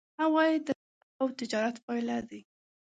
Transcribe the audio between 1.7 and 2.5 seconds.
پایله دي.